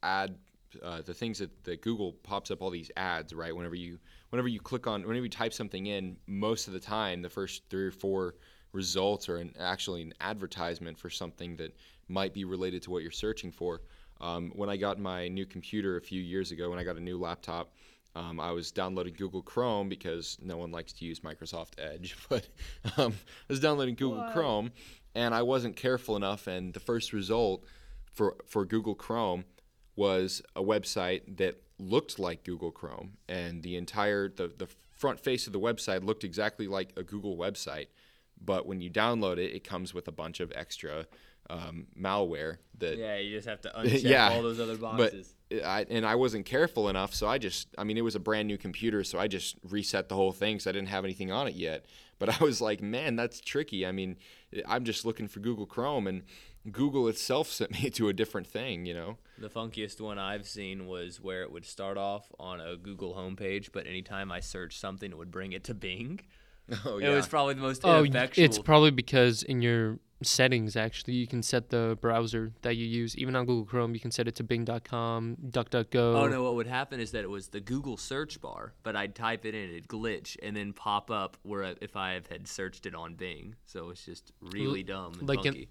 [0.03, 0.35] ad,
[0.81, 3.55] uh, the things that, that Google pops up all these ads, right?
[3.55, 7.21] Whenever you whenever you click on, whenever you type something in, most of the time
[7.21, 8.35] the first three or four
[8.71, 11.75] results are an, actually an advertisement for something that
[12.07, 13.81] might be related to what you're searching for.
[14.21, 17.01] Um, when I got my new computer a few years ago, when I got a
[17.01, 17.73] new laptop,
[18.15, 22.47] um, I was downloading Google Chrome because no one likes to use Microsoft Edge, but
[22.97, 24.71] um, I was downloading Google Chrome,
[25.15, 26.47] and I wasn't careful enough.
[26.47, 27.63] And the first result
[28.13, 29.45] for for Google Chrome
[29.95, 35.47] was a website that looked like Google Chrome, and the entire the the front face
[35.47, 37.87] of the website looked exactly like a Google website.
[38.43, 41.05] But when you download it, it comes with a bunch of extra
[41.49, 45.35] um, malware that Yeah, you just have to uncheck yeah, all those other but boxes.
[45.65, 48.47] I, and I wasn't careful enough, so I just, I mean, it was a brand
[48.47, 51.47] new computer, so I just reset the whole thing, so I didn't have anything on
[51.47, 51.85] it yet.
[52.19, 53.85] But I was like, man, that's tricky.
[53.85, 54.17] I mean,
[54.65, 56.23] I'm just looking for Google Chrome, and
[56.71, 59.17] Google itself sent me to a different thing, you know?
[59.41, 63.69] The funkiest one I've seen was where it would start off on a Google homepage,
[63.73, 66.21] but anytime I searched something, it would bring it to Bing.
[66.85, 67.11] Oh yeah.
[67.11, 68.45] It was probably the most Oh, ineffectual.
[68.45, 73.17] it's probably because in your settings, actually, you can set the browser that you use.
[73.17, 76.15] Even on Google Chrome, you can set it to Bing.com, DuckDuckGo.
[76.15, 76.43] Oh no!
[76.43, 79.53] What would happen is that it was the Google search bar, but I'd type it
[79.53, 83.55] in, it'd glitch, and then pop up where if I had searched it on Bing.
[83.65, 85.69] So it's just really dumb and like in- funky.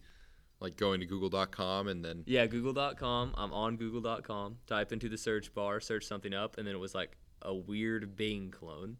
[0.60, 3.34] Like going to google.com and then, Yeah, Google.com.
[3.36, 4.58] I'm on Google.com.
[4.66, 8.16] Type into the search bar, search something up, and then it was like a weird
[8.16, 8.96] Bing clone.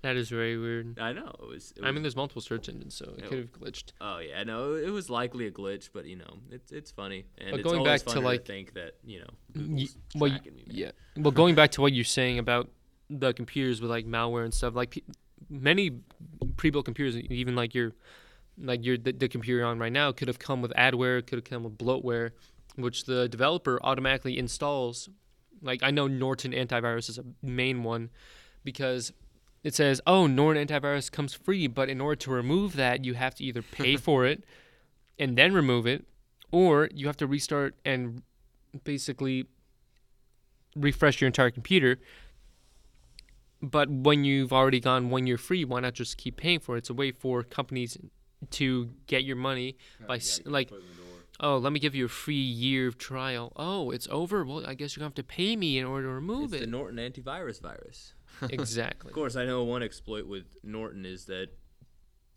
[0.00, 0.98] That is very weird.
[0.98, 1.72] I know it was.
[1.76, 3.26] It I mean, there's multiple search engines, so it Yeah.
[3.28, 3.92] could have glitched.
[4.00, 7.50] Oh yeah, no, it was likely a glitch, but you know, it's it's funny, and
[7.50, 10.36] But it's going back to, funny like- think that you know Y- Google's well, y-
[10.36, 10.64] tracking me.
[10.68, 10.90] yeah.
[11.16, 12.70] Well, going back to what you're saying about
[13.10, 15.02] the computers with like malware and stuff, like pe-
[15.50, 15.90] many
[16.56, 17.92] pre-built computers, even like your,
[18.58, 21.36] like your the, the computer you're on right now, could have come with adware, could
[21.36, 22.30] have come with bloatware,
[22.76, 25.08] which the developer automatically installs.
[25.62, 28.10] Like I know Norton antivirus is a main one,
[28.64, 29.12] because
[29.62, 33.34] it says, "Oh, Norton antivirus comes free," but in order to remove that, you have
[33.36, 34.44] to either pay for it
[35.18, 36.04] and then remove it,
[36.50, 38.22] or you have to restart and
[38.84, 39.46] basically
[40.76, 41.98] refresh your entire computer.
[43.62, 46.78] But when you've already gone one year free, why not just keep paying for it?
[46.78, 47.96] It's a way for companies
[48.52, 49.76] to get your money
[50.06, 50.70] by s like,
[51.40, 53.52] oh, let me give you a free year of trial.
[53.56, 54.44] Oh, it's over.
[54.44, 56.70] Well, I guess you're gonna have to pay me in order to remove It's the.
[56.70, 58.14] Norton antivirus virus.
[58.50, 59.10] exactly.
[59.10, 61.48] Of course, I know one exploit with Norton is that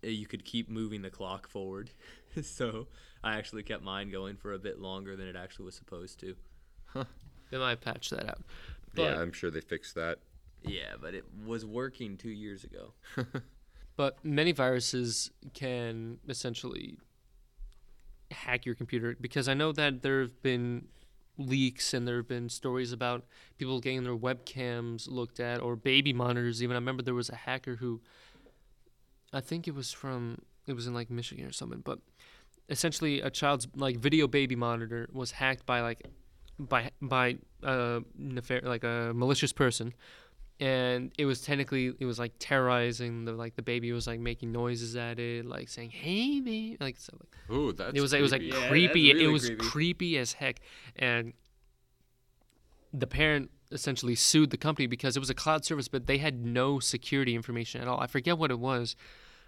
[0.04, 1.92] uh, you could keep moving the clock forward.
[2.44, 2.88] so
[3.24, 6.36] I actually kept mine going for a bit longer than it actually was supposed to.
[7.50, 8.42] They might patch that out.
[8.94, 10.20] But, yeah, I'm sure they fixed that.
[10.64, 12.94] Yeah, but it was working two years ago.
[13.98, 16.98] But many viruses can essentially
[18.32, 20.88] hack your computer because I know that there have been
[21.38, 23.26] leaks and there have been stories about
[23.58, 26.76] people getting their webcams looked at or baby monitors even.
[26.76, 28.02] I remember there was a hacker who
[29.34, 32.00] I think it was from it was in like Michigan or something, but
[32.70, 36.06] essentially a child's like video baby monitor was hacked by like
[36.60, 39.94] by by uh nefar- like a malicious person
[40.60, 44.52] and it was technically it was like terrorizing the like the baby was like making
[44.52, 48.22] noises at it like saying hey baby like so like Ooh, that's it was it
[48.22, 49.02] was like creepy.
[49.02, 49.24] Yeah, that's creepy.
[49.24, 49.64] it was creepy.
[49.70, 50.60] creepy as heck,
[50.96, 51.34] and
[52.94, 56.46] the parent essentially sued the company because it was a cloud service, but they had
[56.46, 58.00] no security information at all.
[58.00, 58.96] I forget what it was,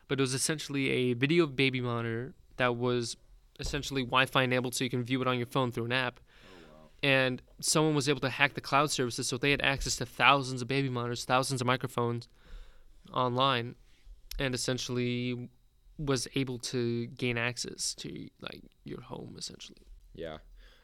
[0.07, 3.17] but it was essentially a video baby monitor that was
[3.59, 6.19] essentially Wi-Fi enabled, so you can view it on your phone through an app.
[7.01, 10.61] And someone was able to hack the cloud services, so they had access to thousands
[10.61, 12.27] of baby monitors, thousands of microphones
[13.13, 13.75] online,
[14.37, 15.49] and essentially
[15.97, 19.81] was able to gain access to like your home essentially.
[20.15, 20.37] Yeah.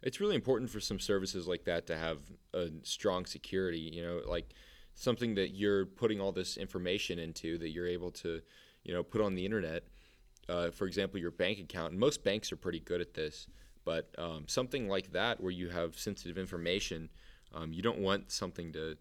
[0.03, 2.19] It's really important for some services like that to have
[2.53, 4.53] a strong security, you know, like
[4.93, 8.41] something that you're putting all this information into that you're able to,
[8.83, 9.83] you know, put on the internet.
[10.47, 11.91] Uh, for example, your bank account.
[11.91, 13.47] And most banks are pretty good at this,
[13.85, 17.09] but um, something like that where you have sensitive information,
[17.53, 18.97] um, you don't want something to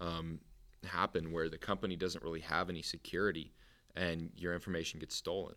[0.00, 0.38] um,
[0.84, 3.52] happen where the company doesn't really have any security
[3.96, 5.54] and your information gets stolen.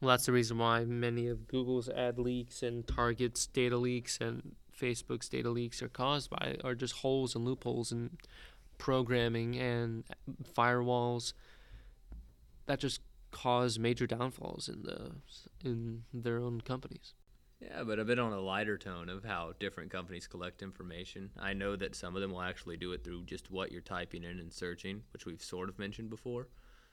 [0.00, 4.56] Well, that's the reason why many of Google's ad leaks and Target's data leaks and
[4.78, 8.16] Facebook's data leaks are caused by are just holes and loopholes in
[8.78, 10.04] programming and
[10.56, 11.34] firewalls
[12.64, 15.12] that just cause major downfalls in the
[15.62, 17.14] in their own companies.
[17.60, 21.30] Yeah, but a bit on a lighter tone of how different companies collect information.
[21.38, 24.24] I know that some of them will actually do it through just what you're typing
[24.24, 26.48] in and searching, which we've sort of mentioned before.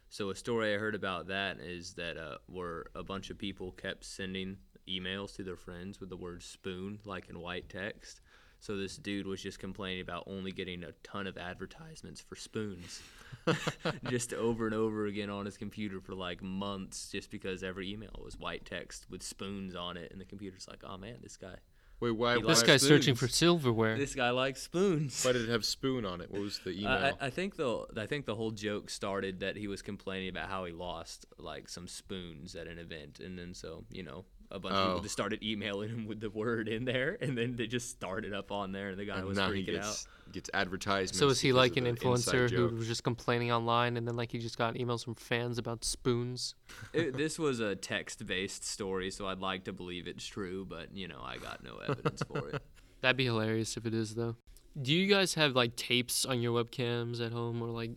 [0.10, 3.72] So a story I heard about that is that uh, where a bunch of people
[3.72, 8.22] kept sending emails to their friends with the word spoon like in white text.
[8.60, 13.02] So this dude was just complaining about only getting a ton of advertisements for spoons,
[14.10, 18.20] just over and over again on his computer for like months, just because every email
[18.24, 21.56] was white text with spoons on it, and the computer's like, "Oh man, this guy,
[22.00, 22.34] Wait, why?
[22.38, 23.98] He why This likes guy's searching for silverware.
[23.98, 26.30] this guy likes spoons." Why did it have spoon on it?
[26.32, 26.92] What was the email?
[26.92, 30.30] I, I- I think the I think the whole joke started that he was complaining
[30.30, 34.26] about how he lost like some spoons at an event, and then so you know
[34.50, 34.88] a bunch of Oh.
[34.90, 38.34] people just started emailing him with the word in there, and then they just started
[38.34, 40.32] up on there, and the guy and was now he freaking gets out.
[40.34, 41.18] gets advertisements.
[41.20, 44.40] So is he like an influencer who was just complaining online and then like he
[44.40, 46.56] just got emails from fans about spoons?
[46.94, 51.08] It, this was a text-based story, so I'd like to believe it's true, but you
[51.08, 52.62] know I got no evidence for it.
[53.02, 54.36] That'd be hilarious if it is though.
[54.82, 57.92] Do you guys have like tapes on your webcams at home or like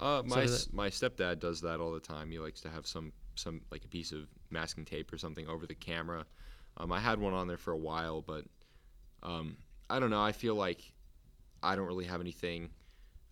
[0.00, 2.30] Uh, my my stepdad does that all the time.
[2.30, 5.66] He likes to have some some like a piece of masking tape or something over
[5.66, 6.24] the camera.
[6.78, 8.44] Um, I had one on there for a while, but
[9.22, 9.58] um,
[9.90, 10.22] I don't know.
[10.22, 10.92] I feel like
[11.62, 12.70] I don't really have anything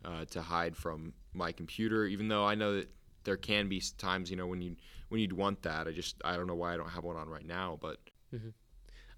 [0.05, 2.91] uh, to hide from my computer, even though I know that
[3.25, 4.77] there can be times, you know, when you
[5.09, 5.87] when you'd want that.
[5.87, 7.99] I just I don't know why I don't have one on right now, but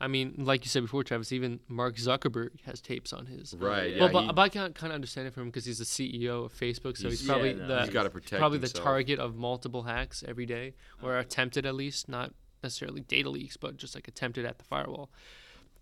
[0.01, 3.55] I mean, like you said before, Travis, even Mark Zuckerberg has tapes on his.
[3.59, 3.95] right, yeah.
[3.97, 5.79] yeah, well, but, he, but I can kind of understand it from him because he's
[5.79, 8.41] the CEO of Facebook, so he's, He's- probably Yeah, no, the he's got to protect.
[8.41, 8.75] probably himself.
[8.75, 13.57] the target of multiple hacks every day, or attempted at least, not necessarily data leaks,
[13.57, 15.11] but just like attempted at the firewall.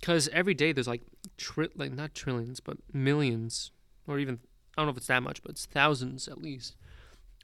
[0.00, 1.02] Because every day there's like
[1.38, 3.70] tri- like not trillions, but millions,
[4.06, 4.40] or even
[4.76, 6.76] I don't know if it's that much, but it's thousands at least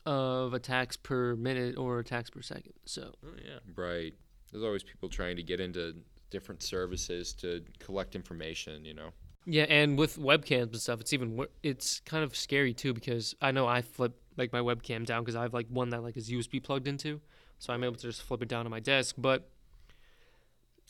[0.06, 2.72] of attacks per minute or attacks per second.
[2.84, 3.58] So Oh yeah.
[3.76, 4.14] Right.
[4.50, 5.96] There's always people trying to get into
[6.30, 9.10] different services to collect information, you know.
[9.46, 13.50] Yeah, and with webcams and stuff, it's even it's kind of scary too because I
[13.50, 16.30] know I flip like my webcam down because I have like one that like is
[16.30, 17.20] USB plugged into,
[17.58, 19.14] so I'm able to just flip it down on my desk.
[19.16, 19.48] But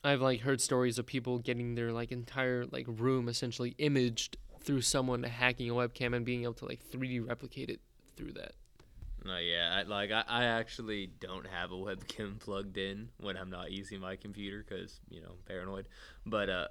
[0.02, 4.80] I've like heard stories of people getting their like entire like room essentially imaged through
[4.82, 7.80] someone hacking a webcam and being able to like 3D replicate it
[8.16, 8.52] through that.
[9.24, 13.50] No, yeah, I, like I, I actually don't have a webcam plugged in when I'm
[13.50, 15.88] not using my computer because you know paranoid.
[16.24, 16.68] But uh,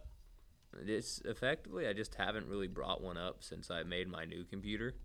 [0.86, 4.96] it's effectively I just haven't really brought one up since I made my new computer,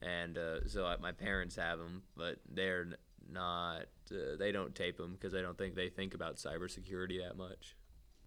[0.00, 2.86] and uh, so I, my parents have them, but they're
[3.30, 3.82] not.
[4.10, 7.76] Uh, they don't tape them because I don't think they think about cybersecurity that much.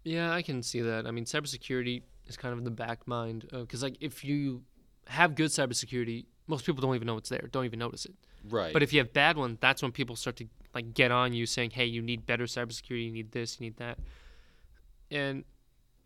[0.04, 1.06] Yeah, I can see that.
[1.08, 4.64] I mean, cybersecurity is kind of in the back mind because like if you
[5.08, 8.14] have good cybersecurity, most people don't even know it's there, don't even notice it.
[8.50, 8.74] Right.
[8.74, 11.46] But if you have bad ones, that's when people start to like get on you
[11.46, 13.06] saying, "Hey, you need better cybersecurity.
[13.06, 13.60] You need this.
[13.60, 14.00] You need that."
[15.12, 15.44] And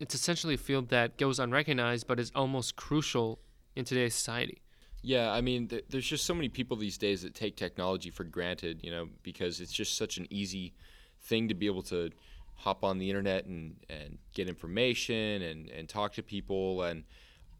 [0.00, 3.38] it's essentially a field that goes unrecognized, but is almost crucial
[3.74, 4.60] in today's society.
[5.02, 8.24] yeah, I mean, th- there's just so many people these days that take technology for
[8.24, 10.74] granted, you know, because it's just such an easy
[11.20, 12.10] thing to be able to
[12.56, 16.82] hop on the internet and, and get information and, and talk to people.
[16.82, 17.04] And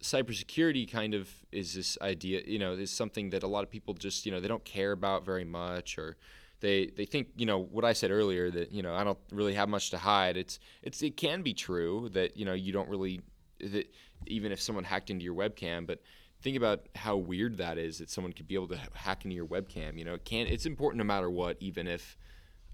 [0.03, 3.95] cybersecurity kind of is this idea, you know, is something that a lot of people
[3.95, 6.17] just, you know, they don't care about very much or
[6.61, 9.55] they they think you know what I said earlier that you know I don't really
[9.55, 10.37] have much to hide.
[10.37, 13.21] It's it's it can be true that you know you don't really
[13.61, 13.93] that
[14.27, 16.01] even if someone hacked into your webcam, but
[16.43, 19.47] think about how weird that is that someone could be able to hack into your
[19.47, 19.99] webcam.
[19.99, 22.17] You know, it can it's important no matter what, even if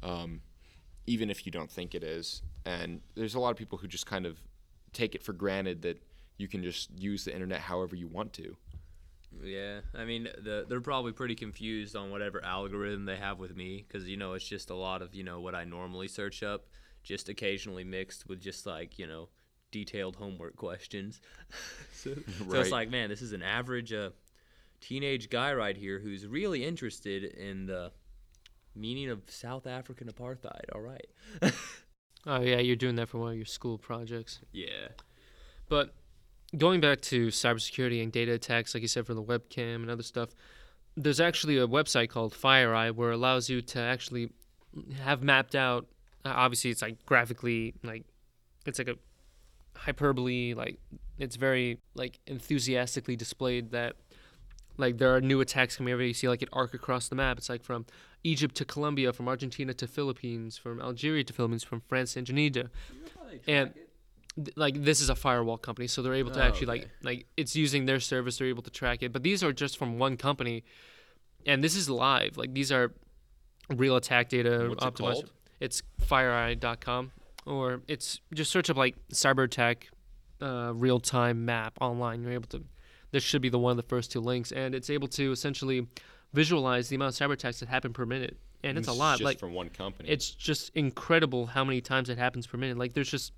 [0.02, 0.40] um,
[1.06, 2.42] even if you don't think it is.
[2.64, 4.38] And there's a lot of people who just kind of
[4.92, 6.00] take it for granted that
[6.36, 8.56] you can just use the internet however you want to.
[9.42, 13.84] Yeah, I mean, the, they're probably pretty confused on whatever algorithm they have with me
[13.86, 16.66] because you know it's just a lot of you know what I normally search up,
[17.02, 19.28] just occasionally mixed with just like you know
[19.70, 21.20] detailed homework questions.
[21.92, 24.10] so, so it's like, man, this is an average uh,
[24.80, 27.90] teenage guy right here who's really interested in the
[28.74, 30.66] meaning of South African apartheid.
[30.74, 31.06] All right.
[32.26, 34.40] Oh yeah, you're doing that for one of your school projects.
[34.52, 34.88] Yeah.
[35.68, 35.94] But
[36.56, 40.02] going back to cybersecurity and data attacks, like you said, from the webcam and other
[40.02, 40.30] stuff,
[40.96, 44.30] there's actually a website called FireEye where it allows you to actually
[45.02, 45.86] have mapped out.
[46.24, 48.04] Uh, obviously, it's like graphically, like
[48.66, 48.96] it's like a
[49.76, 50.78] hyperbole, like
[51.18, 53.96] it's very like enthusiastically displayed that
[54.76, 56.08] like there are new attacks coming every day.
[56.08, 57.38] You see like an arc across the map.
[57.38, 57.86] It's like from
[58.24, 62.70] Egypt to Colombia, from Argentina to Philippines, from Algeria to Philippines, from France to Indonesia,
[63.48, 63.72] and
[64.36, 66.90] th- like this is a firewall company, so they're able to Oh, actually like okay.
[67.02, 68.38] like it's using their service.
[68.38, 70.64] They're able to track it, but these are just from one company,
[71.46, 72.36] and this is live.
[72.36, 72.92] Like these are
[73.70, 74.98] real attack data What's it optimized.
[75.12, 75.30] called?
[75.60, 77.12] It's FireEye.com,
[77.46, 79.88] or it's just search up like cyber attack,
[80.40, 82.22] uh, real time map online.
[82.22, 82.64] You're able to.
[83.10, 85.86] This should be the one of the first two links, and it's able to essentially
[86.32, 89.18] visualize the amount of cyber attacks that happen per minute, and it's This a lot.
[89.18, 90.08] just like from one company.
[90.08, 92.78] it's just incredible how many times it happens per minute.
[92.78, 93.32] Like there's just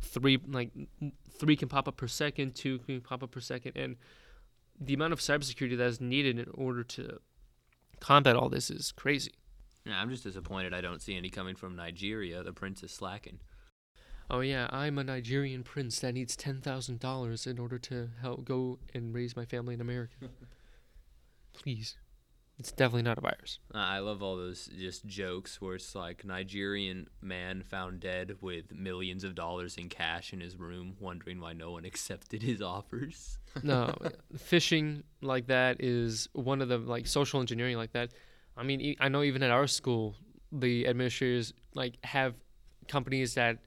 [0.00, 0.70] three, like
[1.38, 3.96] three can pop up per second, two can pop up per second, and
[4.80, 7.18] the amount of cybersecurity that is needed in order to
[8.00, 9.32] combat all this is crazy.
[9.84, 12.42] Yeah, I'm just disappointed I don't see any coming from Nigeria.
[12.42, 13.40] The prince is slacking.
[14.30, 18.44] Oh yeah, I'm a Nigerian prince that needs ten thousand dollars in order to help
[18.44, 20.14] go and raise my family in America.
[21.52, 21.96] Please,
[22.60, 23.58] it's definitely not a virus.
[23.72, 29.24] I love all those just jokes where it's like Nigerian man found dead with millions
[29.24, 33.38] of dollars in cash in his room, wondering why no one accepted his offers.
[33.64, 33.92] No,
[34.36, 38.12] phishing like that is one of the like social engineering like that.
[38.56, 40.14] I mean, I know even at our school,
[40.52, 42.34] the administrators like have
[42.86, 43.58] companies that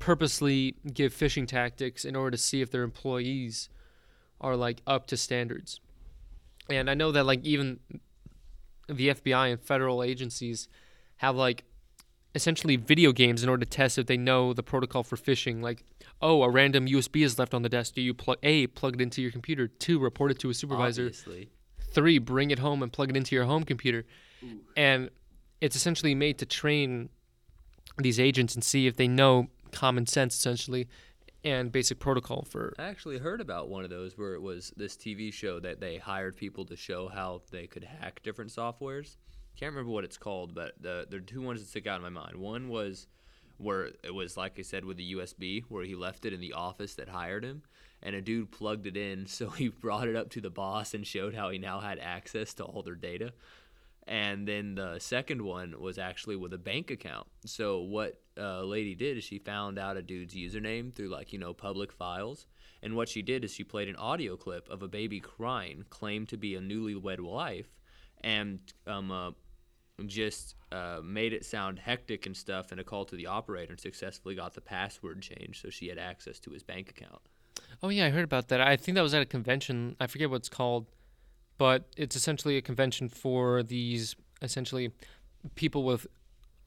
[0.00, 3.68] purposely give phishing tactics in order to see if their employees
[4.40, 5.78] are like up to standards.
[6.68, 7.78] And I know that like even
[8.96, 10.68] the FBI and federal agencies
[11.16, 11.64] have like
[12.34, 15.62] essentially video games in order to test if they know the protocol for phishing.
[15.62, 15.84] Like,
[16.22, 17.94] oh, a random USB is left on the desk.
[17.94, 19.68] Do you plug a plug it into your computer?
[19.68, 21.06] Two, report it to a supervisor.
[21.06, 21.50] Obviously.
[21.92, 24.04] Three, bring it home and plug it into your home computer.
[24.76, 25.10] And
[25.60, 27.10] it's essentially made to train
[27.98, 30.88] these agents and see if they know common sense essentially
[31.44, 34.96] and basic protocol for I actually heard about one of those where it was this
[34.96, 39.16] TV show that they hired people to show how they could hack different softwares.
[39.56, 42.02] Can't remember what it's called, but the there are two ones that stick out in
[42.02, 42.36] my mind.
[42.36, 43.06] One was
[43.58, 46.54] where it was like I said with the USB, where he left it in the
[46.54, 47.62] office that hired him,
[48.02, 51.06] and a dude plugged it in, so he brought it up to the boss and
[51.06, 53.32] showed how he now had access to all their data.
[54.10, 57.28] And then the second one was actually with a bank account.
[57.46, 61.38] So what a lady did is she found out a dude's username through like you
[61.38, 62.46] know public files,
[62.82, 66.28] and what she did is she played an audio clip of a baby crying, claimed
[66.30, 67.68] to be a newlywed wife,
[68.24, 68.58] and
[68.88, 69.30] um, uh,
[70.06, 72.72] just uh, made it sound hectic and stuff.
[72.72, 75.98] And a call to the operator and successfully got the password changed, so she had
[75.98, 77.22] access to his bank account.
[77.80, 78.60] Oh yeah, I heard about that.
[78.60, 79.94] I think that was at a convention.
[80.00, 80.86] I forget what it's called,
[81.60, 84.92] but it's essentially a convention for these essentially
[85.56, 86.06] people with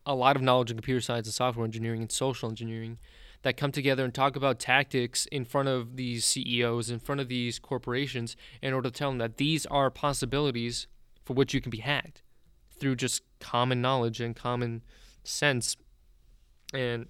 [0.05, 2.99] a lot of knowledge in computer science and software engineering and social engineering
[3.41, 7.27] that come together and talk about tactics in front of these CEOs, in front of
[7.27, 10.85] these corporations, in order to tell them that these are possibilities
[11.25, 12.21] for which you can be hacked
[12.79, 14.83] through just common knowledge and common
[15.23, 15.75] sense
[16.71, 17.07] and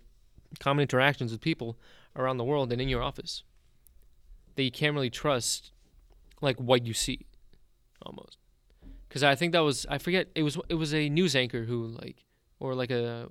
[0.57, 1.77] common interactions with people
[2.15, 3.43] around the world and in your office
[4.55, 5.73] that you can't really trust
[6.39, 7.25] like what you see
[8.05, 8.37] almost.
[9.07, 11.85] Because i think that was i forget it was it was a news anchor who
[11.85, 12.25] like
[12.59, 13.27] or like a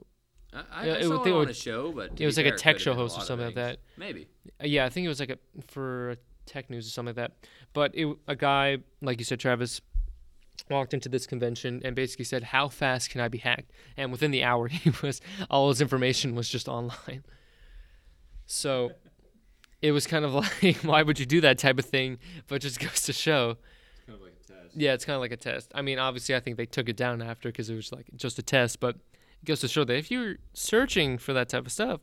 [0.53, 2.79] I, I, it saw it they on a show, but it was like a tech
[2.79, 3.79] show host or something like that.
[3.97, 4.29] Maybe.
[4.63, 6.17] yeah i think it was like a for
[6.47, 7.49] tech news or something like that.
[7.73, 9.81] But it, a guy like you said travis
[10.71, 13.73] walked into this convention and basically said how fast can i be hacked?
[13.97, 15.21] And within the hour he was
[15.51, 17.25] all his information was just online.
[18.47, 18.93] So
[19.81, 22.19] it was kind of like why would you do that type of thing?
[22.47, 23.57] But just goes to show
[24.07, 24.77] kind of like a test.
[24.77, 25.71] Yeah, it's kind of like a test.
[25.75, 28.39] I mean, obviously, I think they took it down after because it was like just
[28.39, 31.73] a test, but it goes to show that if you're searching for that type of
[31.73, 32.01] stuff,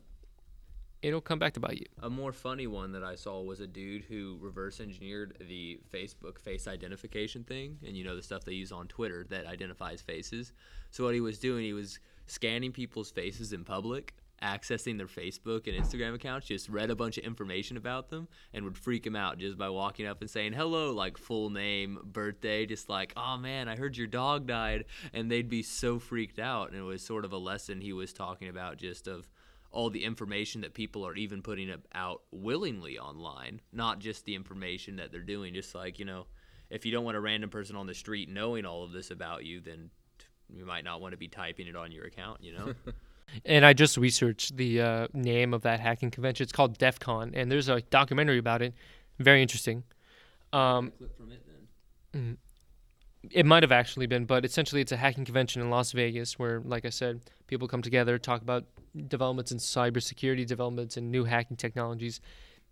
[1.02, 1.86] it'll come back to bite you.
[2.02, 6.38] A more funny one that I saw was a dude who reverse engineered the Facebook
[6.38, 10.52] face identification thing, and you know the stuff they use on Twitter that identifies faces.
[10.90, 15.66] So what he was doing, he was scanning people's faces in public, accessing their Facebook
[15.66, 19.16] and Instagram accounts, just read a bunch of information about them, and would freak them
[19.16, 23.36] out just by walking up and saying hello, like full name, birthday, just like, oh
[23.36, 26.70] man, I heard your dog died, and they'd be so freaked out.
[26.70, 29.28] And it was sort of a lesson he was talking about, just of
[29.72, 34.96] all the information that people are even putting out willingly online, not just the information
[34.96, 35.54] that they're doing.
[35.54, 36.26] Just like, you know,
[36.70, 39.44] if you don't want a random person on the street knowing all of this about
[39.44, 39.90] you, then
[40.48, 42.74] you might not want to be typing it on your account, you know?
[43.44, 46.42] And I just researched the uh, name of that hacking convention.
[46.44, 48.74] It's called DEF CON, and there's a documentary about it.
[49.18, 49.84] Very interesting.
[50.52, 51.42] Um, clip from it
[52.12, 52.36] then.
[53.30, 56.60] it might have actually been, but essentially it's a hacking convention in Las Vegas where,
[56.60, 58.64] like I said, people come together, talk about
[59.08, 62.20] developments in cybersecurity, developments in new hacking technologies.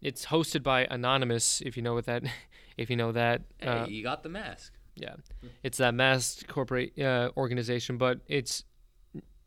[0.00, 2.22] It's hosted by Anonymous, if you know what that,
[2.76, 3.42] if you know that.
[3.58, 4.72] Hey, Uh, you got the mask.
[4.96, 5.14] yeah,
[5.62, 8.64] it's that masked corporate uh, organization, but it's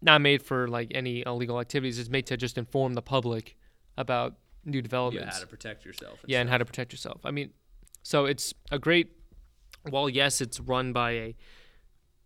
[0.01, 1.99] not made for like any illegal activities.
[1.99, 3.55] It's made to just inform the public
[3.97, 4.35] about
[4.65, 5.27] new developments.
[5.27, 6.19] Yeah, how to protect yourself.
[6.25, 7.21] Yeah, and how to protect yourself.
[7.25, 7.51] I mean,
[8.03, 9.11] so it's a great.
[9.89, 11.35] While yes, it's run by a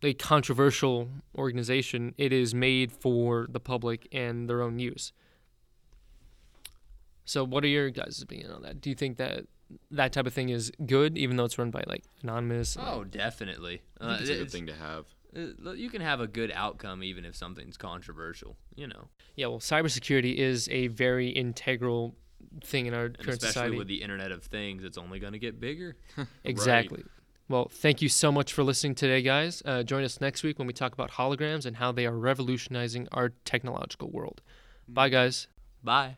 [0.03, 5.13] a controversial organization, it is made for the public and their own use.
[7.25, 8.81] So, what are your guys' opinion on that?
[8.81, 9.45] Do you think that
[9.91, 12.75] that type of thing is good, even though it's run by like anonymous?
[12.75, 13.81] and, like- Oh, definitely.
[13.99, 15.05] Uh, it's a good it's- thing to have.
[15.35, 18.55] Uh, you can have a good outcome even if something's controversial.
[18.75, 19.47] You know, yeah.
[19.47, 22.15] Well, cybersecurity is a very integral
[22.63, 23.77] thing in our and current especially society.
[23.77, 25.95] with the Internet of Things, it's only going to get bigger.
[26.43, 27.03] Exactly.
[27.47, 29.61] Well, thank you so much for listening today, guys.
[29.63, 33.07] Uh, join us next week when we talk about holograms and how they are revolutionizing
[33.11, 34.41] our technological world.
[34.87, 35.47] Bye, guys.
[35.83, 36.17] Bye.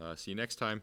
[0.00, 0.82] Uh, see you next time.